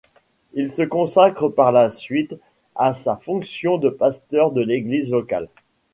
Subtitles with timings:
[0.55, 2.33] Il se consacre par la suite
[2.75, 5.47] à sa fonction de pasteur de l'église locale.